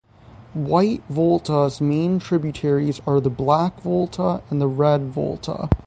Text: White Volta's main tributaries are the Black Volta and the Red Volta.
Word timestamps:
White 0.55 1.03
Volta's 1.09 1.79
main 1.79 2.17
tributaries 2.17 2.99
are 3.05 3.19
the 3.21 3.29
Black 3.29 3.79
Volta 3.81 4.41
and 4.49 4.59
the 4.59 4.67
Red 4.67 5.13
Volta. 5.13 5.69